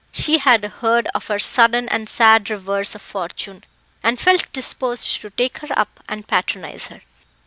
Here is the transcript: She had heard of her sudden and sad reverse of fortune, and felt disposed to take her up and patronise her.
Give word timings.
She 0.11 0.39
had 0.39 0.63
heard 0.63 1.07
of 1.13 1.27
her 1.27 1.37
sudden 1.37 1.87
and 1.87 2.09
sad 2.09 2.49
reverse 2.49 2.95
of 2.95 3.03
fortune, 3.03 3.63
and 4.01 4.19
felt 4.19 4.51
disposed 4.51 5.21
to 5.21 5.29
take 5.29 5.59
her 5.59 5.69
up 5.77 5.99
and 6.09 6.27
patronise 6.27 6.87
her. 6.87 7.01